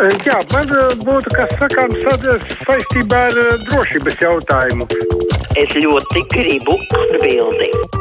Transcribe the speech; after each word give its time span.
Jā, 0.00 0.38
man 0.54 0.70
eh, 0.72 0.92
būtu 1.04 1.32
kas 1.34 1.50
sakāms 1.60 1.98
saistībā 2.64 3.18
ar 3.26 3.34
eh, 3.36 3.58
drošības 3.66 4.16
jautājumu. 4.22 4.86
Es 5.60 5.74
ļoti 5.76 6.22
gribu 6.32 6.78
atbildēt. 6.96 7.98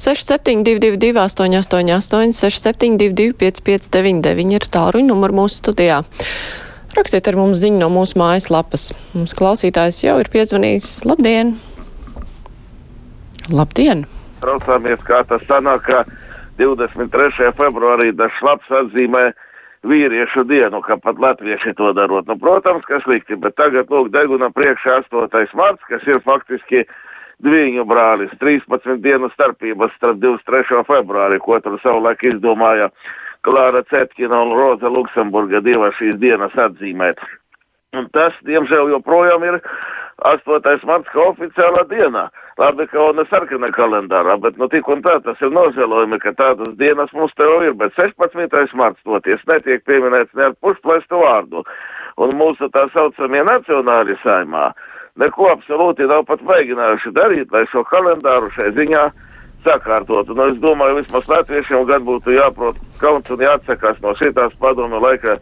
6722, 0.00 1.16
888, 1.16 2.36
672, 2.36 3.32
559, 3.40 4.52
ir 4.58 4.68
tāluņa 4.76 5.08
numurs 5.08 5.38
mūsu 5.40 5.62
studijā. 5.62 6.02
Rakstiet 6.92 7.32
ar 7.32 7.40
mums 7.40 7.64
ziņu 7.64 7.80
no 7.80 7.88
mūsu 7.96 8.20
mājaslapas. 8.20 8.90
Mums 9.16 9.36
klausītājs 9.40 10.04
jau 10.04 10.20
ir 10.20 10.28
piezvanījis. 10.28 10.98
Labdien! 11.08 11.56
Labdien! 13.48 14.04
Traucāmies, 14.44 15.00
kā 15.08 15.24
tas 15.28 15.44
sanāk, 15.48 15.88
ka 15.88 16.04
23. 16.60 17.54
februārī 17.56 18.12
dažs 18.12 18.44
labs 18.44 18.76
atzīmē 18.84 19.30
vīriešu 19.86 20.44
dienu, 20.48 20.82
ka 20.84 20.96
pat 21.00 21.20
latvieši 21.20 21.74
to 21.78 21.92
darot. 21.96 22.26
Nu, 22.28 22.36
protams, 22.38 22.84
ka 22.88 23.00
slikti, 23.04 23.38
bet 23.40 23.56
tagad, 23.56 23.88
lūk, 23.92 24.10
deguna 24.12 24.50
priekšā 24.52 25.00
8. 25.06 25.54
marts, 25.56 25.84
kas 25.88 26.04
ir 26.08 26.20
faktiski 26.26 26.84
dviņu 27.44 27.86
brālis, 27.88 28.32
13 28.42 29.00
dienu 29.00 29.30
starpības 29.32 29.94
starp 29.96 30.20
23. 30.20 30.84
februāri, 30.88 31.40
ko 31.40 31.60
tur 31.64 31.78
savulaik 31.82 32.22
izdomāja 32.28 32.90
Klāra 33.40 33.80
Cetkina 33.88 34.42
un 34.44 34.52
Roza 34.52 34.90
Luksemburga 34.92 35.62
divas 35.64 35.96
šīs 35.96 36.18
dienas 36.20 36.52
atzīmēt. 36.60 37.22
Un 37.96 38.06
tas, 38.14 38.36
diemžēl, 38.46 38.92
joprojām 38.92 39.46
ir 39.48 39.56
8. 40.28 40.84
marts 40.84 41.08
kā 41.14 41.24
oficiālā 41.32 41.86
dienā. 41.88 42.28
Labi, 42.60 42.84
ka 42.92 43.06
ne 43.16 43.24
sarkana 43.30 43.70
kalendārā, 43.72 44.34
bet 44.44 44.58
nu 44.60 44.66
tik 44.68 44.88
un 44.92 45.00
tā 45.00 45.14
tas 45.24 45.38
ir 45.40 45.52
nožēlojami, 45.56 46.18
ka 46.20 46.34
tādas 46.36 46.74
dienas 46.76 47.12
mums 47.16 47.32
te 47.38 47.46
jau 47.46 47.62
ir, 47.64 47.72
bet 47.80 47.94
16. 47.96 48.74
marts 48.76 49.00
toties 49.08 49.40
netiek 49.48 49.80
pieminēts 49.88 50.36
ne 50.36 50.50
ar 50.50 50.56
pušplēstu 50.60 51.22
vārdu. 51.22 51.64
Un 52.20 52.34
mūsu 52.36 52.68
tā 52.74 52.84
saucamie 52.92 53.40
nacionāli 53.48 54.18
saimā 54.20 54.68
neko 55.20 55.48
absolūti 55.54 56.04
nav 56.10 56.26
pat 56.28 56.44
mēģinājuši 56.44 57.14
darīt, 57.16 57.48
lai 57.54 57.64
šo 57.72 57.86
kalendāru 57.88 58.52
šai 58.58 58.68
ziņā 58.76 59.08
sakārtotu. 59.64 60.36
Nu, 60.36 60.50
es 60.52 60.60
domāju, 60.60 61.00
vismaz 61.00 61.28
latviešiem 61.32 61.88
gan 61.88 62.04
būtu 62.06 62.36
jāprot 62.36 62.78
kauns 63.00 63.32
un 63.32 63.42
jāatsakās 63.44 64.00
no 64.04 64.14
šitās 64.20 64.52
padomu 64.60 65.00
laika 65.00 65.38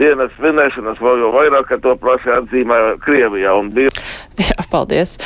dienas 0.00 0.32
svinēšanas, 0.38 1.00
vēl 1.04 1.20
jau 1.20 1.30
vairāk, 1.34 1.68
ka 1.68 1.78
to 1.84 1.94
plaši 2.00 2.32
atzīmē 2.38 2.80
Krievijā. 3.04 3.54
Bija... 3.76 3.92
Jā, 4.40 4.64
paldies. 4.72 5.18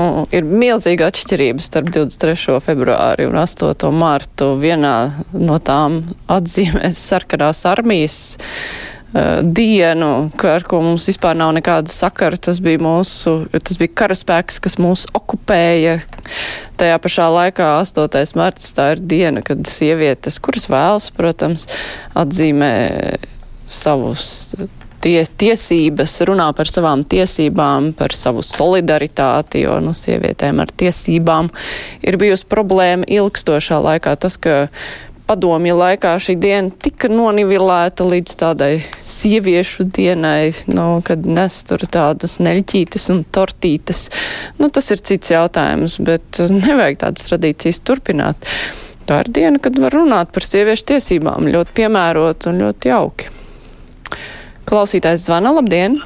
Nu, 0.00 0.24
ir 0.32 0.46
milzīga 0.46 1.10
atšķirība 1.10 1.60
starp 1.60 1.90
23. 1.92 2.56
februāri 2.64 3.26
un 3.28 3.36
8. 3.40 3.90
martu. 3.92 4.54
Vienā 4.60 4.94
no 5.34 5.58
tām 5.60 6.00
atzīmēs 6.30 7.00
sarkanās 7.10 7.60
armijas 7.68 8.16
uh, 9.12 9.42
dienu, 9.44 10.30
ar 10.52 10.64
ko 10.68 10.80
mums 10.86 11.08
vispār 11.10 11.36
nav 11.36 11.52
nekāda 11.58 11.92
sakara. 11.92 12.40
Tas 12.40 12.62
bija 12.64 12.80
mūsu, 12.80 13.34
tas 13.52 13.80
bija 13.80 13.92
karaspēks, 14.04 14.62
kas 14.64 14.78
mūs 14.80 15.04
okupēja. 15.18 15.98
Tajā 16.80 16.96
pašā 17.04 17.28
laikā 17.36 17.70
8. 17.82 18.24
marts 18.40 18.72
tā 18.76 18.92
ir 18.94 19.04
diena, 19.12 19.44
kad 19.44 19.68
sievietes, 19.68 20.40
kuras 20.40 20.70
vēlas, 20.72 21.10
protams, 21.16 21.68
atzīmē 22.16 22.74
savus 23.68 24.54
ties, 25.02 25.30
tiesības, 25.40 26.16
runā 26.28 26.50
par 26.56 26.70
savām 26.70 27.04
tiesībām, 27.08 27.92
par 27.98 28.14
savu 28.16 28.44
solidaritāti, 28.46 29.64
jo 29.66 29.78
nu, 29.84 29.94
sievietēm 29.96 30.62
ar 30.62 30.72
tiesībām 30.82 31.50
ir 32.06 32.18
bijusi 32.20 32.48
problēma 32.50 33.08
ilgstošā 33.08 33.80
laikā. 33.84 34.16
Tas, 34.20 34.38
padomju 35.30 35.76
laikā 35.78 36.16
šī 36.18 36.34
diena 36.42 36.74
tika 36.82 37.10
nonivilēta 37.10 38.02
līdz 38.06 38.36
tādai 38.40 38.72
sieviešu 39.06 39.86
dienai, 39.94 40.50
nu, 40.66 40.86
kad 41.06 41.26
nes 41.26 41.60
tur 41.68 41.84
tādas 41.86 42.40
neļķītes 42.42 43.06
un 43.14 43.22
tortītes. 43.30 44.08
Nu, 44.58 44.72
tas 44.74 44.90
ir 44.90 45.02
cits 45.06 45.30
jautājums, 45.30 46.00
bet 46.02 46.42
nevajag 46.50 47.02
tādas 47.04 47.30
tradīcijas 47.30 47.82
turpināt. 47.86 48.50
Tā 49.06 49.22
ir 49.24 49.30
diena, 49.34 49.62
kad 49.62 49.78
var 49.82 49.94
runāt 49.94 50.34
par 50.34 50.46
sieviešu 50.46 50.90
tiesībām 50.92 51.50
ļoti 51.50 51.78
piemērot 51.78 52.50
un 52.50 52.64
ļoti 52.64 52.90
jauki. 52.92 53.39
Klausītājs 54.68 55.24
zvana, 55.26 55.52
labdien! 55.56 55.96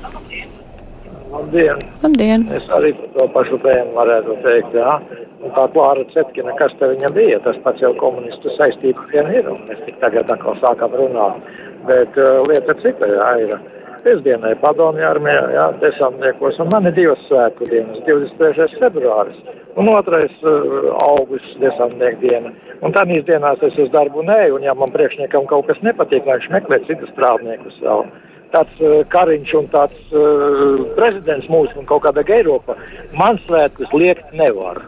Labdien! 1.35 1.81
Labdien! 2.03 2.47
Es 2.55 2.67
arī 2.77 2.93
to 3.17 3.27
pašu 3.35 3.59
tēmu 3.65 3.97
varētu 3.97 4.37
teikt, 4.45 4.77
jā. 4.79 4.97
Un 5.45 5.53
tā 5.57 5.65
Klāra 5.75 6.05
Cetkina, 6.15 6.55
kas 6.61 6.73
te 6.79 6.89
viņa 6.93 7.11
bija, 7.17 7.41
tas 7.45 7.59
pats 7.65 7.83
jau 7.83 7.91
komunistu 7.99 8.53
saistība 8.55 9.05
vien 9.11 9.29
ir, 9.35 9.49
un 9.51 9.61
mēs 9.69 9.83
tik 9.85 9.99
tagad 10.01 10.31
atkal 10.33 10.57
sākam 10.63 10.95
runāt. 10.97 11.43
Bet 11.89 12.17
uh, 12.17 12.39
lieta 12.49 12.77
cita, 12.81 13.11
jā, 13.11 13.31
ir. 13.45 13.57
Pēcdienai 14.05 14.53
padomju 14.61 15.05
armijā, 15.09 15.45
jā, 15.57 15.67
desantniekos, 15.81 16.59
un 16.61 16.69
man 16.73 16.89
ir 16.91 16.97
divas 16.97 17.23
svētku 17.25 17.69
dienas, 17.71 18.03
23. 18.05 18.67
februāris 18.83 19.39
un 19.81 19.89
otrais 19.93 20.33
uh, 20.45 20.93
augusts 21.09 21.57
desantnieku 21.61 22.21
diena. 22.23 22.53
Un 22.85 22.93
tādīs 22.95 23.25
dienās 23.27 23.63
es 23.65 23.81
uz 23.81 23.91
darbu 23.95 24.23
neju, 24.29 24.59
un 24.59 24.69
ja 24.69 24.77
man 24.77 24.93
priekšniekam 24.95 25.49
kaut 25.51 25.67
kas 25.71 25.81
nepatīk, 25.87 26.29
lai 26.29 26.39
viņš 26.39 26.53
meklē 26.53 26.81
citus 26.87 27.11
strādniekus 27.17 27.81
vēl 27.83 28.07
tāds 28.55 28.83
uh, 28.83 29.03
kariņš 29.13 29.55
un 29.61 29.71
tāds 29.75 30.17
uh, 30.17 30.83
prezidents 30.99 31.51
mūsu 31.53 31.83
un 31.83 31.89
kaut 31.91 32.07
kāda 32.07 32.25
Eiropa, 32.25 32.79
man 33.19 33.41
svētkus 33.45 33.93
liekt 33.99 34.33
nevar. 34.37 34.85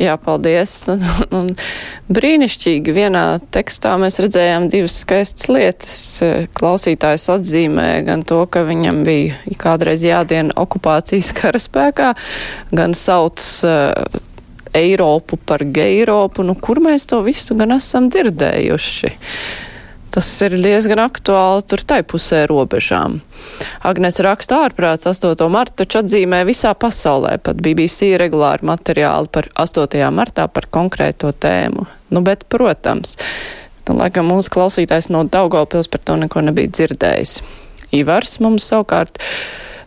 Jā, 0.00 0.16
paldies. 0.18 0.72
Un 1.38 1.52
brīnišķīgi 2.10 2.94
vienā 2.96 3.24
tekstā 3.54 3.92
mēs 4.02 4.18
redzējām 4.24 4.66
divas 4.72 4.96
skaistas 5.04 5.46
lietas. 5.46 5.98
Klausītājs 6.58 7.28
atzīmē 7.36 7.88
gan 8.08 8.24
to, 8.26 8.40
ka 8.50 8.64
viņam 8.66 9.04
bija 9.06 9.54
kādreiz 9.60 10.02
jādien 10.02 10.50
okupācijas 10.58 11.30
karaspēkā, 11.38 12.10
gan 12.74 12.96
sauc 12.98 13.44
uh, 13.68 14.18
Eiropu 14.74 15.38
par 15.38 15.62
Geiropu. 15.62 16.42
Nu, 16.42 16.58
kur 16.58 16.82
mēs 16.82 17.06
to 17.10 17.22
visu 17.22 17.54
gan 17.58 17.76
esam 17.78 18.10
dzirdējuši? 18.10 19.14
Tas 20.14 20.28
ir 20.46 20.52
diezgan 20.62 21.00
aktuāli 21.02 21.64
tur 21.66 21.80
tai 21.82 22.04
pusē 22.06 22.44
robežām. 22.46 23.16
Agnes 23.82 24.20
raksta 24.22 24.60
ārprāts 24.62 25.08
8. 25.10 25.34
martu, 25.50 25.80
taču 25.82 26.04
atzīmē 26.04 26.44
visā 26.46 26.70
pasaulē, 26.78 27.32
pat 27.42 27.58
BBC 27.58 28.12
regulāri 28.22 28.62
materiāli 28.70 29.32
par 29.34 29.50
8. 29.58 29.98
martā 30.14 30.46
par 30.46 30.70
konkrēto 30.70 31.32
tēmu. 31.34 31.88
Nu, 32.14 32.22
bet, 32.22 32.46
protams, 32.46 33.16
nu, 33.88 33.98
laikam 33.98 34.30
mūsu 34.30 34.54
klausītājs 34.54 35.10
no 35.10 35.24
Daugavpils 35.26 35.90
par 35.90 36.06
to 36.06 36.18
neko 36.22 36.46
nebija 36.46 36.70
dzirdējis. 36.70 37.40
Ivars 37.98 38.38
mums 38.38 38.70
savukārt 38.70 39.18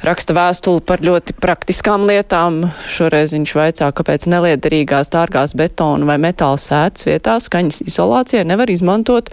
raksta 0.04 0.36
vēstuli 0.36 0.84
par 0.88 1.02
ļoti 1.08 1.38
praktiskām 1.40 2.04
lietām. 2.10 2.66
Šoreiz 2.92 3.32
viņš 3.36 3.56
vaicā, 3.58 3.90
kāpēc 3.96 4.28
neliederīgās 4.28 5.12
dārgās 5.16 5.56
betona 5.58 6.12
vai 6.12 6.20
metāla 6.22 6.60
sētas 6.62 7.08
vietās 7.08 7.48
skaņas 7.48 7.86
izolācijai 7.88 8.44
nevar 8.48 8.76
izmantot 8.76 9.32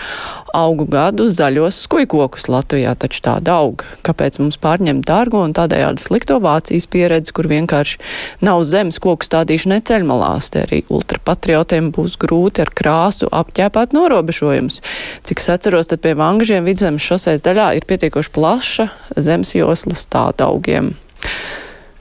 augu 0.54 0.87
gadu 0.91 1.26
zaļos 1.31 1.81
skujkokus 1.84 2.47
Latvijā, 2.53 2.94
taču 2.98 3.22
tāda 3.26 3.59
auga. 3.65 3.88
Kāpēc 4.06 4.38
mums 4.41 4.59
pārņemt 4.62 5.06
dārgo 5.09 5.42
un 5.44 5.54
tādējādi 5.56 6.04
slikto 6.04 6.38
Vācijas 6.44 6.87
pieredzi, 6.91 7.34
kur 7.34 7.48
vienkārši 7.50 8.00
nav 8.47 8.62
zemes 8.70 9.00
koku 9.03 9.26
stādīšana 9.26 9.81
ceļmalās, 9.88 10.50
te 10.54 10.65
arī 10.66 10.82
ultrapatriotiem 10.88 11.91
būs 11.94 12.16
grūti 12.22 12.65
ar 12.65 12.72
krāsu 12.75 13.31
apķēpāt 13.34 13.97
norobežojumus. 13.97 14.81
Cik 15.26 15.44
atceros, 15.54 15.91
tad 15.91 16.04
pie 16.04 16.15
Vangažiem 16.19 16.66
vidzemes 16.69 17.04
šoseis 17.04 17.44
daļā 17.44 17.72
ir 17.78 17.88
pietiekoši 17.91 18.34
plaša 18.34 18.88
zemes 19.16 19.54
joslas 19.56 20.06
tāda 20.10 20.48
augiem. 20.50 20.94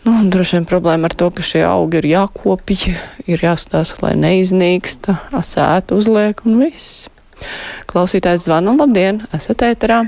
Nu, 0.04 0.18
droši 0.28 0.58
vien 0.58 0.66
problēma 0.68 1.08
ar 1.08 1.16
to, 1.16 1.30
ka 1.32 1.46
šie 1.46 1.62
augi 1.64 2.02
ir 2.02 2.10
jākopja, 2.12 2.98
ir 3.24 3.44
jāstāsta, 3.46 4.02
lai 4.04 4.14
neiznīksta, 4.20 5.16
asētu 5.40 6.02
uzliek 6.02 6.44
un 6.44 6.60
viss. 6.66 7.06
Klausītājs 7.92 8.48
zvana, 8.48 8.76
labdien, 8.80 9.24
esat 9.36 9.66
ēterā. 9.70 10.04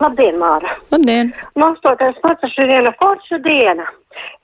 Labdien, 0.00 0.36
Māra! 0.36 0.74
Labdien! 0.92 1.30
No 1.56 1.70
8. 1.72 2.18
marta 2.24 2.48
ir 2.52 2.68
viena 2.68 2.92
forša 3.00 3.38
diena. 3.44 3.86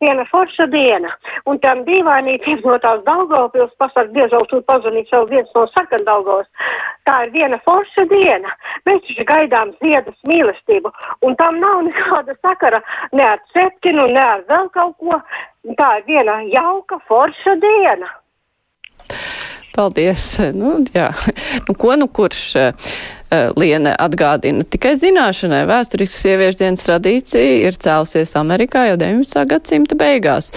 Viena 0.01 0.25
forša 0.31 0.67
diena. 0.73 1.11
Un 1.49 1.59
tam 1.65 1.83
dīvainītiem 1.85 2.63
no 2.65 2.79
tās 2.81 3.03
Daugavpils 3.05 3.75
pasaka, 3.81 4.09
diezvēl 4.17 4.47
tur 4.49 4.63
pazvanīt 4.69 5.13
savu 5.13 5.29
viens 5.29 5.53
no 5.57 5.67
sarkan 5.75 6.05
Daugavas. 6.09 6.49
Tā 7.09 7.19
ir 7.27 7.35
viena 7.37 7.61
forša 7.69 8.07
diena. 8.09 8.55
Mēs 8.89 9.05
taču 9.09 9.29
gaidām 9.29 9.75
ziedas 9.85 10.17
mīlestību. 10.29 10.93
Un 11.29 11.37
tam 11.37 11.61
nav 11.61 11.85
nekāda 11.89 12.37
sakara 12.41 12.81
ne 13.13 13.29
ar 13.35 13.45
cetkinu, 13.53 14.09
ne 14.09 14.25
ar 14.25 14.45
vēl 14.49 14.73
kaut 14.73 14.97
ko. 15.05 15.21
Tā 15.79 15.93
ir 16.01 16.09
viena 16.09 16.41
jauka 16.49 17.01
forša 17.09 17.59
diena. 17.61 18.09
Paldies. 19.73 20.25
Nu, 20.53 20.77
jā. 20.93 21.09
nu, 21.69 21.75
ko 21.75 21.97
nu 21.97 22.09
kurš? 22.09 22.43
Liene 23.57 23.95
atgādina 23.97 24.65
tikai 24.69 24.93
zināšanai. 25.01 25.63
Vēsturiski 25.71 26.19
sieviešu 26.19 26.59
dienas 26.61 26.85
tradīcija 26.85 27.69
ir 27.69 27.79
cēlusies 27.81 28.35
Amerikā 28.37 28.85
jau 28.91 28.99
19. 29.01 29.47
gadsimta 29.49 29.97
beigās. 29.97 30.51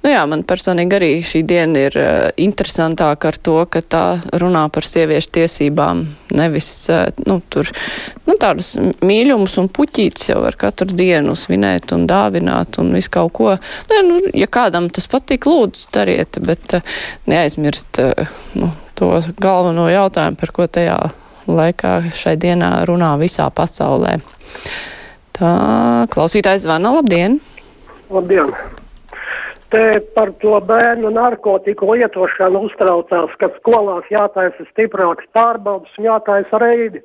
Nu 0.00 0.08
jā, 0.08 0.20
man 0.24 0.46
personīgi 0.48 0.96
arī 0.96 1.08
šī 1.26 1.42
diena 1.44 1.82
ir 1.90 1.96
uh, 2.00 2.12
interesantāka 2.40 3.28
ar 3.28 3.36
to, 3.36 3.56
ka 3.68 3.82
tā 3.84 4.04
runā 4.40 4.62
par 4.72 4.86
sieviešu 4.88 5.28
tiesībām, 5.36 6.06
nevis 6.38 6.70
uh, 6.88 7.10
nu, 7.26 7.36
tur 7.52 7.68
nu, 8.24 8.36
tādus 8.40 8.72
mīļumus 9.04 9.58
un 9.60 9.68
puķītus 9.68 10.30
jau 10.30 10.38
var 10.46 10.56
katru 10.60 10.96
dienu 10.96 11.36
svinēt 11.36 11.92
un 11.92 12.08
dāvināt 12.08 12.80
un 12.80 12.94
visu 12.96 13.12
kaut 13.12 13.34
ko. 13.36 13.56
Nu, 13.92 14.00
nu, 14.08 14.22
ja 14.32 14.48
kādam 14.48 14.88
tas 14.88 15.10
patīk, 15.10 15.44
lūdzu, 15.50 15.90
dariet, 15.92 16.40
bet 16.48 16.78
uh, 16.78 16.96
neaizmirst 17.28 18.00
uh, 18.00 18.36
nu, 18.56 18.72
to 18.96 19.18
galveno 19.36 19.90
jautājumu, 19.92 20.40
par 20.40 20.56
ko 20.56 20.70
tajā 20.80 20.96
laikā 21.48 21.94
šai 22.16 22.36
dienā 22.40 22.72
runā 22.88 23.14
visā 23.20 23.48
pasaulē. 23.54 24.18
Tā 25.38 25.54
klausītājs 26.12 26.66
zvana, 26.66 26.92
labdien! 26.98 27.40
Labdien! 28.10 28.52
Te 29.70 30.00
par 30.16 30.32
to 30.42 30.56
bērnu 30.66 31.12
narkotiku 31.14 31.92
lietošanu 31.94 32.64
uztraucās, 32.66 33.30
ka 33.38 33.48
skolās 33.60 34.08
jātaisa 34.10 34.66
stiprāks 34.72 35.28
pārbaudas 35.36 35.92
un 35.98 36.08
jātaisa 36.08 36.58
reidi. 36.58 37.02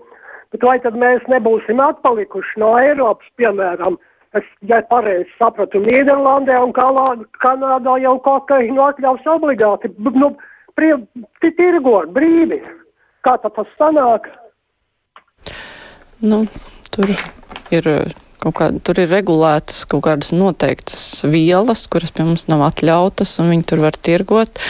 Bet 0.54 0.66
vai 0.66 0.80
tad 0.82 0.98
mēs 0.98 1.22
nebūsim 1.30 1.82
atpalikuši 1.84 2.62
no 2.64 2.72
Eiropas, 2.82 3.30
piemēram, 3.38 4.00
es, 4.40 4.48
ja 4.66 4.82
pareizi 4.90 5.30
sapratu, 5.38 5.84
Nīderlandē 5.84 6.58
un 6.64 6.74
Kanādā 6.74 8.00
jau 8.02 8.16
kokainu 8.26 8.82
atļaus 8.88 9.30
obligāti, 9.36 9.94
nu, 10.02 10.34
tirgot 11.60 12.10
brīvi. 12.18 12.64
Kā 13.26 13.40
tas 13.42 13.72
sanāk? 13.80 14.30
Nu, 16.22 16.46
tur 16.94 17.10
ir 17.74 17.90
kaut 18.44 18.56
kā, 18.60 18.70
tur 18.86 19.02
ir 19.02 19.10
regulētas 19.10 19.88
kaut 19.90 20.06
kādas 20.06 20.30
noteiktas 20.36 21.02
vielas, 21.26 21.88
kuras 21.90 22.14
pie 22.14 22.28
mums 22.28 22.46
nav 22.52 22.62
atļautas, 22.68 23.40
un 23.42 23.50
viņi 23.56 23.68
tur 23.72 23.82
var 23.88 23.98
tirgot. 23.98 24.62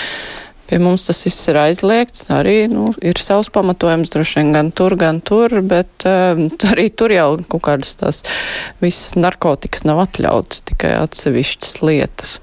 Pie 0.66 0.80
mums 0.82 1.04
tas 1.06 1.20
viss 1.28 1.50
ir 1.52 1.60
aizliegts, 1.62 2.24
arī 2.34 2.56
nu, 2.72 2.88
ir 3.06 3.20
savs 3.22 3.52
pamatojums 3.54 4.10
droši 4.10 4.40
vien 4.40 4.56
gan 4.56 4.72
tur, 4.74 4.96
gan 4.98 5.20
tur, 5.22 5.54
bet 5.62 6.08
uh, 6.10 6.40
arī 6.72 6.88
tur 6.90 7.14
jau 7.14 7.28
kaut 7.52 7.68
kādas 7.68 7.94
tās 8.00 8.24
visas 8.82 9.14
narkotikas 9.20 9.86
nav 9.86 10.02
atļautas, 10.08 10.64
tikai 10.72 10.96
atsevišķas 11.04 11.78
lietas. 11.84 12.40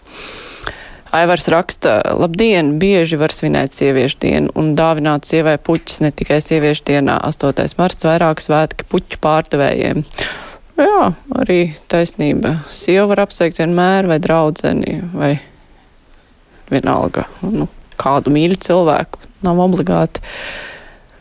Aivars 1.13 1.45
raksta, 1.53 1.99
labdien, 2.17 2.79
bieži 2.81 3.19
var 3.21 3.35
svinēt 3.37 3.75
sieviešu 3.77 4.17
dienu 4.23 4.53
un 4.57 4.71
dāvināt 4.79 5.29
sievai 5.29 5.59
puķis 5.61 6.01
ne 6.01 6.09
tikai 6.09 6.39
sieviešu 6.41 6.87
dienā, 6.89 7.19
8. 7.29 7.67
marts 7.77 8.07
vairāk 8.09 8.41
svētki 8.41 8.87
puķu 8.89 9.19
pārdevējiem. 9.21 10.07
Jā, 10.81 11.11
arī 11.37 11.59
taisnība. 11.93 12.55
Sieva 12.73 13.11
var 13.11 13.27
apsveikt 13.27 13.61
vienmēr 13.61 14.09
vai 14.09 14.17
draudzeni 14.25 15.03
vai 15.13 15.35
vienalga, 16.73 17.27
nu, 17.45 17.69
kādu 18.01 18.33
mīļu 18.33 18.63
cilvēku. 18.65 19.21
Nav 19.45 19.61
obligāti. 19.61 20.25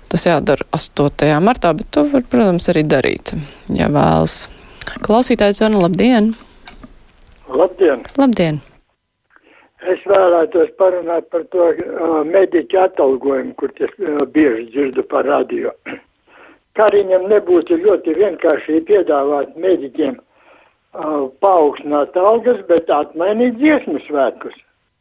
Tas 0.07 0.23
jādara 0.23 0.63
8. 0.71 1.35
martā, 1.43 1.75
bet 1.75 1.91
to 1.91 2.07
var, 2.15 2.23
protams, 2.31 2.71
arī 2.71 2.87
darīt, 2.87 3.35
ja 3.75 3.91
vēlas. 3.91 4.45
Klausītājs 5.03 5.59
zvana, 5.59 5.83
labdien! 5.83 6.31
Labdien! 7.51 8.07
Labdien! 8.15 8.63
Es 9.89 10.01
vēlētos 10.05 10.69
parunāt 10.77 11.25
par 11.33 11.47
to 11.49 11.71
uh, 11.73 12.19
mediķu 12.27 12.83
atalgojumu, 12.83 13.55
kur 13.57 13.71
es 13.81 13.93
uh, 13.97 14.19
bieži 14.29 14.67
dzirdu 14.69 15.05
par 15.09 15.25
radio. 15.25 15.71
Kā 16.77 16.85
viņam 16.93 17.25
nebūtu 17.31 17.79
ļoti 17.81 18.13
vienkārši 18.19 18.83
piedāvāt 18.85 19.55
mediķiem 19.57 20.19
uh, 20.19 21.25
paaugstināt 21.41 22.13
algas, 22.13 22.61
bet 22.69 22.93
atmainīt 22.93 23.57
dziesmu 23.57 24.03
svētkus. 24.05 24.53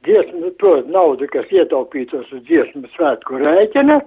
Dziesmu, 0.08 0.54
to 0.56 0.78
naudu, 0.88 1.28
kas 1.28 1.50
ietaupītos 1.52 2.30
uz 2.32 2.40
dziesmu 2.48 2.88
svētku 2.94 3.42
rēķina, 3.42 3.98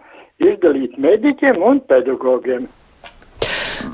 izdalīt 0.42 0.98
mediķiem 0.98 1.62
un 1.62 1.84
pedagogiem. 1.86 2.66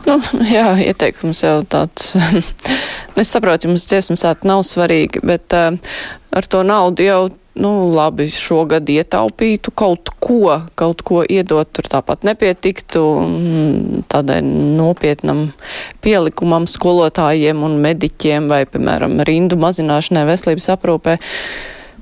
Nu, 0.10 0.18
jā, 0.58 0.72
ieteikums 0.90 1.44
jau 1.46 1.60
tāds. 1.70 2.16
es 3.20 3.30
saprotu, 3.30 3.70
jums 3.70 3.86
dziesmu 3.90 4.18
svētki 4.20 4.50
nav 4.50 4.66
svarīgi, 4.68 5.22
bet 5.26 5.56
uh, 5.58 5.76
ar 6.36 6.50
to 6.50 6.64
naudu 6.66 7.06
jau 7.06 7.22
nu, 7.60 7.72
labi, 7.92 8.30
šogad 8.32 8.88
ietaupītu 8.90 9.74
kaut 9.76 10.12
ko, 10.24 10.62
kaut 10.80 11.02
ko 11.06 11.24
iedot, 11.28 11.68
tur 11.76 11.90
tāpat 11.92 12.24
nepietiktu 12.28 13.02
tādai 14.12 14.40
nopietnam 14.46 15.50
pielikumam 16.04 16.70
skolotājiem 16.72 17.66
un 17.66 17.76
mediķiem 17.84 18.48
vai, 18.52 18.64
piemēram, 18.70 19.20
rindu 19.28 19.60
mazināšanai 19.60 20.24
veselības 20.30 20.70
aprūpē. 20.78 21.18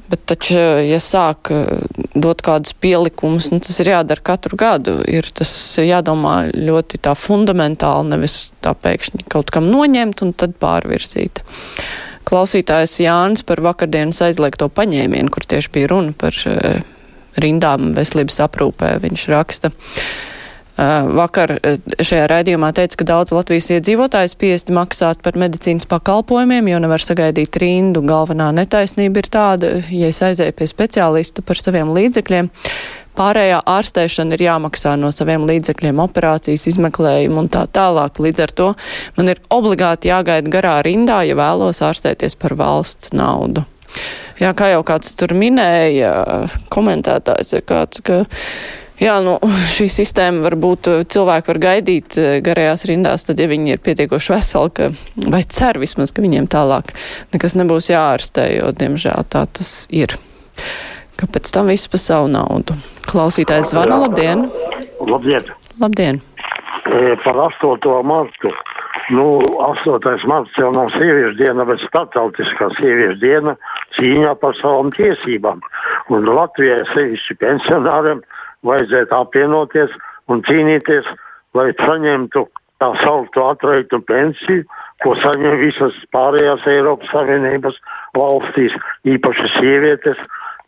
Bet 0.07 0.23
taču, 0.29 0.55
ja 0.87 0.99
sāk 1.03 1.51
eh, 1.51 1.85
dot 2.15 2.41
kādus 2.45 2.75
pielikumus, 2.79 3.49
nu, 3.51 3.59
tas 3.63 3.79
ir 3.83 3.91
jādara 3.91 4.23
katru 4.23 4.59
gadu. 4.59 4.99
Ir 5.03 5.27
tas 5.35 5.51
jādomā 5.81 6.49
ļoti 6.55 7.01
tā 7.03 7.15
fundamentāli, 7.17 8.13
nevis 8.13 8.37
tā 8.63 8.71
pēkšņi 8.77 9.27
kaut 9.31 9.51
kam 9.53 9.67
noņemt 9.71 10.23
un 10.23 10.35
tad 10.37 10.55
pārvirzīt 10.61 11.43
klausītājs 12.27 12.97
Jānis 13.03 13.45
par 13.47 13.61
vakardienas 13.63 14.19
aizliegto 14.25 14.67
paņēmienu, 14.75 15.31
kur 15.31 15.45
tieši 15.47 15.71
bija 15.71 15.91
runa 15.93 16.15
par 16.17 16.35
uh, 16.49 16.81
rindām 17.39 17.93
veselības 17.97 18.41
aprūpē. 18.47 18.97
Viņš 19.03 19.27
raksta. 19.31 19.71
Uh, 20.77 21.07
vakar 21.17 21.55
uh, 21.57 21.79
šajā 21.97 22.27
raidījumā 22.29 22.69
teica, 22.77 22.99
ka 22.99 23.07
daudz 23.09 23.33
Latvijas 23.33 23.71
iedzīvotājs 23.73 24.35
spiesti 24.35 24.75
maksāt 24.77 25.23
par 25.25 25.39
medicīnas 25.41 25.89
pakalpojumiem, 25.89 26.69
jo 26.69 26.81
nevar 26.83 27.01
sagaidīt 27.01 27.57
rindu. 27.63 28.03
Galvenā 28.05 28.51
netaisnība 28.53 29.23
ir 29.23 29.31
tāda, 29.33 29.73
ja 29.89 30.11
es 30.13 30.21
aizēju 30.21 30.53
pie 30.59 30.69
speciālista 30.69 31.41
par 31.41 31.57
saviem 31.57 31.89
līdzekļiem, 31.97 32.53
Pārējā 33.17 33.63
ārstēšana 33.65 34.37
ir 34.37 34.43
jāmaksā 34.45 34.91
no 35.01 35.09
saviem 35.09 35.47
līdzekļiem, 35.49 35.97
operācijas, 36.03 36.67
izmeklējumu 36.69 37.41
un 37.41 37.47
tā 37.49 37.63
tālāk. 37.73 38.19
Līdz 38.21 38.43
ar 38.45 38.53
to 38.59 38.67
man 39.17 39.31
ir 39.33 39.41
obligāti 39.53 40.11
jāgaida 40.11 40.51
garā 40.53 40.75
rindā, 40.85 41.23
ja 41.25 41.37
vēlos 41.39 41.81
ārstēties 41.81 42.37
par 42.37 42.53
valsts 42.59 43.15
naudu. 43.17 43.65
Jā, 44.37 44.51
kā 44.53 44.69
jau 44.69 44.83
kāds 44.85 45.15
tur 45.17 45.33
minēja, 45.33 46.11
komentētājs 46.73 47.55
vai 47.57 47.63
kāds, 47.73 48.03
ka. 48.05 48.19
Jā, 49.01 49.19
nu, 49.25 49.37
šī 49.75 49.87
sistēma 49.93 50.45
varbūt 50.47 50.91
cilvēki 51.13 51.51
var 51.53 51.61
gaidīt 51.67 52.17
eh, 52.21 52.37
garajās 52.45 52.87
rindās, 52.89 53.27
tad, 53.27 53.39
ja 53.41 53.49
viņi 53.51 53.75
ir 53.75 53.83
pietiekoši 53.85 54.33
veseli, 54.35 54.73
ka, 54.73 54.91
vai 55.29 55.43
cer 55.45 55.79
vismaz, 55.81 56.13
ka 56.13 56.25
viņiem 56.25 56.49
tālāk 56.51 56.95
nekas 57.35 57.57
nebūs 57.59 57.91
jāārstē, 57.93 58.49
jo, 58.57 58.71
diemžēl, 58.75 59.27
tā 59.31 59.45
tas 59.59 59.79
ir 59.93 60.17
ka 61.17 61.27
pēc 61.33 61.49
tam 61.53 61.71
viss 61.71 61.89
pa 61.89 61.99
savu 62.01 62.29
naudu. 62.31 62.77
Klausītājs 63.09 63.71
zvana, 63.73 63.99
labdien! 64.05 64.47
Labdien! 65.01 65.53
Labdien! 65.81 66.21
E, 66.87 67.15
par 67.23 67.39
8. 67.47 67.87
martu. 68.05 68.51
Nu, 69.15 69.39
8. 69.63 70.25
marts 70.27 70.57
jau 70.59 70.69
nav 70.75 70.91
sieviešu 70.97 71.37
diena, 71.39 71.65
bet 71.67 71.81
startautiskā 71.87 72.69
sieviešu 72.77 73.19
diena 73.23 73.55
cīņā 73.97 74.33
par 74.41 74.57
savām 74.59 74.91
tiesībām. 74.95 75.63
Un 76.13 76.27
Latvijai 76.27 76.83
sevišķi 76.93 77.37
pensionāriem 77.41 78.21
vajadzētu 78.67 79.15
apvienoties 79.17 79.93
un 80.31 80.43
cīnīties, 80.47 81.07
lai 81.57 81.71
saņemtu 81.79 82.45
tā 82.81 82.91
sauktu 83.01 83.43
atreiktu 83.47 83.99
pensiju, 84.05 84.65
ko 85.03 85.13
saņem 85.21 85.59
visas 85.61 85.97
pārējās 86.13 86.65
Eiropas 86.69 87.09
Savienības 87.13 87.77
valstīs, 88.17 88.75
īpaši 89.05 89.51
sievietes, 89.57 90.19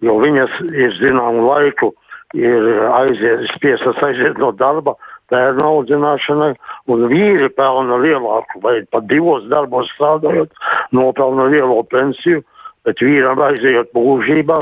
jo 0.05 0.17
viņas 0.21 0.53
ir 0.73 0.95
zināmu 1.01 1.45
laiku 1.47 1.93
ir 2.37 2.67
aiziet, 2.93 3.45
spiesas 3.55 3.97
aiziet 4.05 4.37
no 4.41 4.51
darba 4.53 4.95
bērnu 5.33 5.65
audzināšanai, 5.65 6.53
un 6.89 7.05
vīri 7.09 7.49
pelna 7.57 7.99
lielāku, 8.01 8.61
vai 8.63 8.79
pat 8.93 9.05
divos 9.09 9.45
darbos 9.49 9.89
strādājot, 9.95 10.53
nopelna 10.95 11.49
lielo 11.53 11.81
pensiju, 11.89 12.41
bet 12.85 13.01
vīram 13.05 13.41
aiziet 13.45 13.93
mūžībā, 13.97 14.59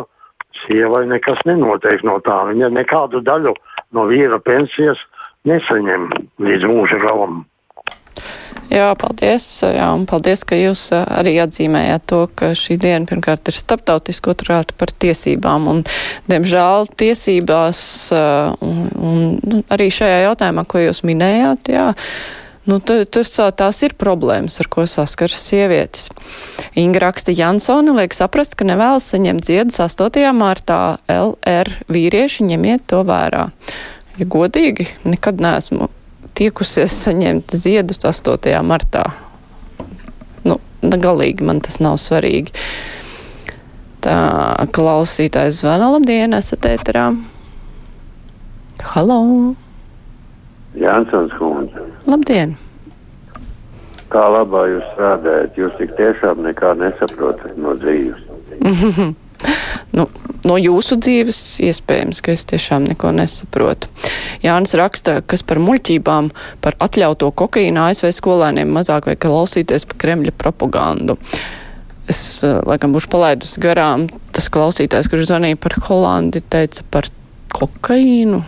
sievai 0.65 1.05
nekas 1.09 1.43
nenotiek 1.49 2.03
no 2.07 2.17
tā, 2.25 2.39
viņa 2.51 2.71
nekādu 2.73 3.21
daļu 3.25 3.53
no 3.95 4.07
vīra 4.09 4.39
pensijas 4.43 4.99
nesaņem 5.47 6.09
līdz 6.43 6.67
mūža 6.67 6.99
galam. 7.03 7.45
Jā, 8.67 8.89
paldies. 8.99 9.45
Jā, 9.63 9.85
un 9.95 10.03
paldies, 10.09 10.41
ka 10.47 10.57
jūs 10.59 10.89
arī 10.91 11.37
atzīmējāt 11.39 12.03
to, 12.11 12.23
ka 12.35 12.49
šī 12.57 12.75
diena 12.83 13.07
pirmkārt 13.07 13.47
ir 13.47 13.55
starptautiska, 13.55 14.33
otrkārt 14.33 14.73
par 14.79 14.91
tiesībām. 14.91 15.69
Un, 15.71 15.83
diemžēl, 16.27 16.89
tiesībās 16.99 17.79
un, 18.65 18.81
un 18.97 19.21
nu, 19.39 19.61
arī 19.71 19.87
šajā 19.93 20.19
jautājumā, 20.25 20.65
ko 20.67 20.83
jūs 20.83 21.05
minējāt, 21.07 21.71
jā, 21.71 21.87
Nu, 22.67 22.81
tas 22.83 23.29
tās 23.31 23.77
ir 23.87 23.93
problēmas, 23.95 24.57
ar 24.59 24.67
ko 24.67 24.83
saskaras 24.89 25.39
sievietes. 25.39 26.09
Inga 26.75 27.05
raksta 27.05 27.31
Jansoni 27.31 27.93
liek 27.95 28.15
saprast, 28.15 28.57
ka 28.59 28.67
nevēlas 28.67 29.07
saņemt 29.13 29.47
ziedus 29.47 29.79
8. 29.79 30.25
martā 30.35 30.97
LR 31.07 31.71
vīrieši 31.87 32.49
ņemiet 32.49 32.83
to 32.91 33.05
vērā. 33.07 33.45
Ja 34.19 34.27
godīgi, 34.27 34.89
nekad 35.07 35.39
neesmu 35.39 35.87
tiekusies 36.35 36.91
saņemt 37.05 37.55
ziedus 37.55 38.03
8. 38.03 38.51
martā. 38.67 39.05
Nu, 40.43 40.59
galīgi 40.83 41.47
man 41.47 41.61
tas 41.63 41.79
nav 41.79 41.95
svarīgi. 42.03 42.51
Tā 44.03 44.17
klausītājs 44.75 45.61
zvana, 45.61 45.87
labdien, 45.95 46.35
esat 46.35 46.67
ēterā. 46.67 47.07
Halo! 48.91 49.21
Jansons 50.87 51.35
kundze. 51.37 51.83
Labdien! 52.07 52.55
Kā 54.07 54.23
labā 54.31 54.63
jūs 54.71 54.85
strādājat? 54.93 55.57
Jūs 55.59 55.73
tik 55.81 55.93
tiešām 55.97 56.45
nekā 56.45 56.71
nesaprotat 56.79 57.57
no 57.59 57.75
dzīves. 57.75 58.23
nu, 59.97 60.05
no 60.47 60.55
jūsu 60.61 60.95
dzīves 61.03 61.41
iespējams, 61.67 62.23
ka 62.23 62.31
es 62.31 62.47
tiešām 62.47 62.87
neko 62.87 63.11
nesaprotu. 63.17 63.91
Jānis 64.45 64.77
raksta, 64.79 65.19
kas 65.27 65.43
par 65.43 65.59
muļķībām, 65.63 66.31
par 66.63 66.79
atļauto 66.87 67.33
kokaīnu 67.43 67.83
ASV 67.89 68.13
skolēniem 68.15 68.71
mazāk 68.79 69.11
vai 69.11 69.19
klausīties 69.19 69.87
par 69.89 69.99
Kremļa 70.05 70.35
propagandu. 70.39 71.17
Es, 72.07 72.43
eh, 72.47 72.61
laikam, 72.63 72.95
būšu 72.95 73.11
palaidusi 73.11 73.59
garām. 73.59 74.07
Tas 74.31 74.47
klausītājs, 74.47 75.11
kurš 75.11 75.27
zvanīja 75.27 75.59
par 75.59 75.75
Holandi, 75.89 76.39
teica 76.39 76.87
par 76.91 77.11
kokaīnu. 77.51 78.45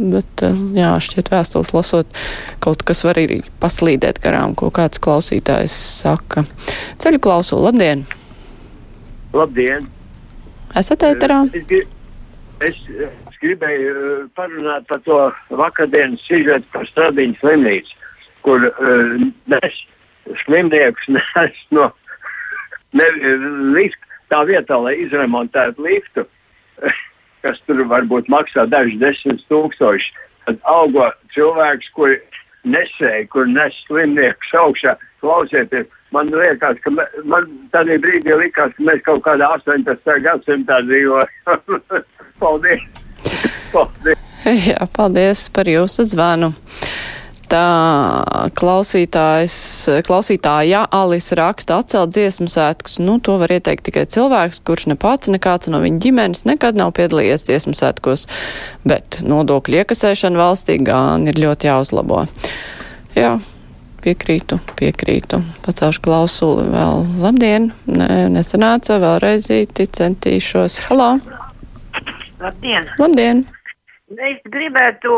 Bet, 0.00 0.42
eh, 0.46 0.56
jā, 0.78 0.94
šķiet 1.04 1.28
vēstules 1.28 1.74
lasot, 1.76 2.20
kaut 2.64 2.84
kas 2.88 3.04
var 3.04 3.20
arī 3.20 3.42
paslīdēt 3.60 4.22
garām, 4.24 4.54
ko 4.56 4.70
kāds 4.72 5.02
klausītājs 5.02 5.76
saka. 6.00 6.46
Ceļu 7.02 7.20
klausulu, 7.20 7.66
labdien! 7.68 8.06
Labdien! 9.36 9.90
Esat 10.80 11.04
ēterā? 11.04 11.42
Es, 11.52 11.66
grib, 11.68 11.92
es, 12.64 12.80
gribēju 13.42 14.30
parunāt 14.36 14.86
par 14.88 15.02
to 15.04 15.20
vakardienas 15.60 16.22
sižetu 16.28 16.66
par 16.72 16.88
Stradiņu 16.88 17.38
slimnīcu, 17.40 17.96
kur 18.46 18.68
uh, 18.70 19.14
nes 19.52 19.80
slimniekus 20.44 21.08
nes 21.16 21.62
no 21.74 21.90
ne, 22.96 23.06
lift, 23.76 24.00
tā 24.32 24.42
vietā, 24.48 24.78
lai 24.80 24.96
izremontētu 25.04 25.88
liftu. 25.88 26.26
kas 27.44 27.60
tur 27.66 27.82
varbūt 27.90 28.28
maksā 28.32 28.66
dažus 28.70 28.98
desmit 29.02 29.42
tūkstošus. 29.52 30.10
Tad 30.46 30.60
augo 30.72 31.06
cilvēks, 31.34 31.90
kuri 31.96 32.18
nesēja, 32.68 33.26
kur 33.32 33.48
nes 33.48 33.76
slimniekus 33.86 34.54
augšā. 34.62 34.96
Klausieties, 35.20 35.88
man 36.16 36.32
liekas, 36.32 36.80
ka 36.84 36.92
me, 36.94 37.04
man 37.28 37.48
tādā 37.74 37.98
brīdī 38.00 38.36
likās, 38.40 38.72
ka 38.76 38.88
mēs 38.88 39.04
kaut 39.08 39.22
kādā 39.26 39.50
18. 39.60 40.16
gadsimtā 40.24 40.80
dzīvojam. 40.88 41.84
paldies! 42.42 42.88
paldies! 43.72 44.26
Jā, 44.48 44.80
paldies 44.96 45.48
par 45.52 45.68
jūsu 45.68 46.08
zvanu 46.08 46.54
tā 47.50 48.50
klausītājs, 48.58 49.56
klausītāja 50.06 50.84
Alis 50.94 51.30
raksta 51.36 51.80
atcelt 51.80 52.14
dziesmu 52.14 52.48
svētkus. 52.50 52.98
Nu, 53.02 53.18
to 53.22 53.36
var 53.40 53.52
ieteikt 53.52 53.86
tikai 53.88 54.06
cilvēks, 54.10 54.62
kurš 54.66 54.88
ne 54.92 54.96
pats, 55.00 55.30
nekāds 55.32 55.70
no 55.72 55.82
viņa 55.82 56.02
ģimenes 56.04 56.46
nekad 56.48 56.78
nav 56.78 56.94
piedalījies 56.98 57.46
dziesmu 57.48 57.74
svētkos, 57.78 58.26
bet 58.88 59.20
nodokļu 59.26 59.82
iekasēšana 59.82 60.40
valstī 60.40 60.80
gan 60.84 61.28
ir 61.30 61.40
ļoti 61.42 61.70
jāuzlabo. 61.70 62.24
Jā, 63.18 63.36
piekrītu, 64.04 64.60
piekrītu. 64.78 65.42
Pacaušu 65.66 66.04
klausuli 66.06 66.68
vēl. 66.72 67.06
Labdien! 67.20 67.70
Nē, 67.90 68.26
nesanāca, 68.34 69.00
vēlreiz 69.02 69.50
centīšos. 70.00 70.82
Halo! 70.88 71.16
Labdien! 72.40 72.86
Labdien! 73.00 73.48
Es 74.10 74.40
gribētu 74.50 75.10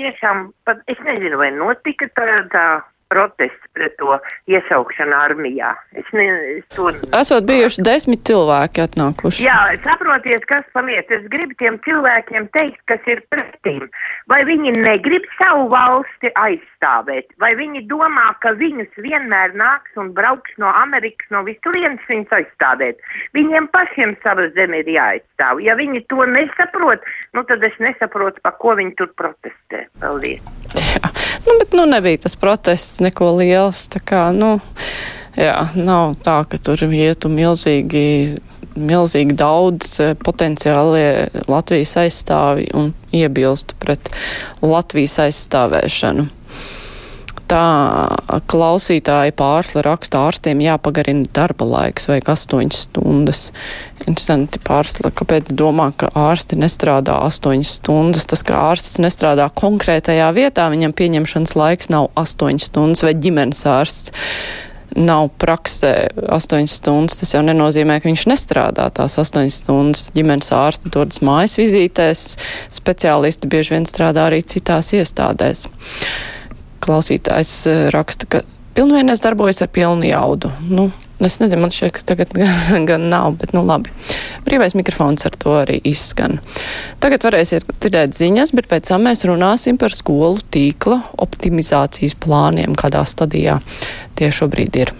tiešām, 0.00 0.48
pat, 0.66 0.80
es 0.90 0.98
nezinu, 1.06 1.38
vai 1.38 1.52
notika 1.54 2.08
tā, 2.18 2.26
tā 2.50 2.64
protests 3.12 3.66
pret 3.76 3.94
to 4.00 4.16
iesaukšanu 4.50 5.16
armijā. 5.18 5.72
Es 5.96 6.08
ne, 6.16 6.26
es 6.56 6.66
to... 6.74 6.88
Esot 7.16 7.46
bijuši 7.48 7.84
desmit 7.86 8.24
cilvēki 8.28 8.82
atnākuši. 8.86 9.44
Jā, 9.46 9.58
saprotiet, 9.84 10.46
kas 10.50 10.66
paliet. 10.76 11.10
Es 11.12 11.26
gribu 11.32 11.56
tiem 11.60 11.78
cilvēkiem 11.86 12.48
teikt, 12.56 12.80
kas 12.90 13.10
ir 13.10 13.22
pretīm. 13.32 13.86
Vai 14.32 14.40
viņi 14.48 14.74
negrib 14.78 15.26
savu 15.36 15.68
valsti 15.72 16.32
aizstāvēt, 16.40 17.30
vai 17.42 17.52
viņi 17.58 17.84
domā, 17.90 18.30
ka 18.42 18.54
viņus 18.58 18.98
vienmēr 19.02 19.54
nāks 19.58 20.00
un 20.00 20.12
brauks 20.16 20.56
no 20.62 20.72
Amerikas, 20.82 21.28
no 21.34 21.44
visurienes 21.46 22.02
viņus 22.10 22.34
aizstāvēt. 22.40 23.02
Viņiem 23.36 23.70
pašiem 23.74 24.16
sava 24.24 24.48
zeme 24.56 24.82
ir 24.82 24.92
jāaizstāv. 24.96 25.62
Ja 25.64 25.76
viņi 25.78 26.06
to 26.10 26.26
nesaprot, 26.32 27.04
nu 27.36 27.44
tad 27.48 27.64
es 27.66 27.76
nesaprotu, 27.82 28.42
pa 28.42 28.54
ko 28.56 28.76
viņi 28.78 28.96
tur 28.98 29.12
protestē. 29.18 29.86
Paldies. 30.02 30.42
Jā. 30.96 31.12
Nu, 31.46 31.52
bet 31.58 31.72
nu 31.72 31.86
nebija 31.86 32.18
tas 32.24 32.36
protests 32.36 32.95
neko 33.04 33.32
liels. 33.40 33.86
Tā 33.92 34.02
kā, 34.04 34.22
nu, 34.34 34.56
jā, 35.38 35.56
nav 35.76 36.16
tā, 36.24 36.40
ka 36.48 36.60
tur 36.62 36.84
ietu 36.86 37.30
milzīgi, 37.32 38.38
milzīgi 38.76 39.36
daudz 39.36 39.98
eh, 40.04 40.14
potenciālie 40.18 41.44
Latvijas 41.50 41.96
aizstāvi 42.04 42.70
un 42.76 42.92
iebilstu 43.16 43.78
pret 43.82 44.10
Latvijas 44.64 45.18
aizstāvēšanu 45.26 46.28
tā 47.50 48.40
klausītāja 48.50 49.34
pārsla 49.36 49.84
raksta 49.86 50.24
ārstiem 50.26 50.60
jāpagarina 50.64 51.26
darba 51.34 51.66
laiks 51.68 52.08
vai 52.10 52.18
8 52.20 52.74
stundas. 52.74 53.50
Interesanti 54.06 54.60
pārsla, 54.62 55.12
kāpēc 55.14 55.52
domā, 55.56 55.90
ka 55.96 56.10
ārsti 56.14 56.58
nestrādā 56.60 57.18
8 57.26 57.64
stundas. 57.66 58.28
Tas, 58.28 58.44
ka 58.46 58.60
ārsts 58.72 59.00
nestrādā 59.02 59.48
konkrētajā 59.54 60.28
vietā, 60.36 60.68
viņam 60.72 60.94
pieņemšanas 60.96 61.56
laiks 61.58 61.90
nav 61.94 62.10
8 62.18 62.62
stundas 62.62 63.06
vai 63.06 63.16
ģimenes 63.18 63.66
ārsts. 63.70 64.14
Nav 64.96 65.28
praksē 65.42 66.08
8 66.32 66.70
stundas. 66.70 67.18
Tas 67.20 67.34
jau 67.34 67.42
nenozīmē, 67.44 67.98
ka 68.00 68.08
viņš 68.08 68.28
nestrādā 68.30 68.86
tās 68.94 69.18
8 69.20 69.50
stundas. 69.52 70.06
Ģimenes 70.16 70.54
ārsti 70.54 70.92
dodas 70.94 71.20
mājas 71.26 71.58
vizītēs, 71.58 72.24
speciālisti 72.78 73.50
bieži 73.50 73.76
vien 73.76 73.90
strādā 73.90 74.30
arī 74.30 74.40
citās 74.46 74.94
iestādēs 74.96 75.66
klausītājs 76.86 77.56
eh, 77.70 77.82
raksta, 77.94 78.28
ka 78.30 78.44
pilnvērnēs 78.76 79.24
darbojas 79.24 79.62
ar 79.64 79.72
pilnu 79.72 80.08
jaudu. 80.10 80.52
Nu, 80.68 80.90
Es 81.16 81.38
nezinu, 81.40 81.62
man 81.62 81.72
šķiet, 81.72 81.94
ka 81.96 82.02
tagad 82.10 82.34
gan 82.88 83.06
nav, 83.08 83.38
bet 83.40 83.54
nu 83.56 83.62
labi. 83.64 83.88
Brīvais 84.44 84.74
mikrofons 84.76 85.24
ar 85.24 85.36
to 85.40 85.54
arī 85.62 85.78
izskan. 85.88 86.42
Tagad 87.00 87.24
varēsiet 87.24 87.64
dzirdēt 87.72 88.12
ziņas, 88.18 88.52
bet 88.56 88.68
pēc 88.68 88.90
tam 88.90 89.08
mēs 89.08 89.24
runāsim 89.24 89.80
par 89.80 89.96
skolu 89.96 90.44
tīkla 90.52 91.00
optimizācijas 91.24 92.18
plāniem, 92.20 92.76
kādā 92.76 93.06
stadijā 93.08 93.62
tie 94.20 94.28
šobrīd 94.28 94.76
ir. 94.82 94.92